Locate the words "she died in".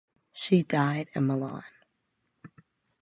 0.33-1.27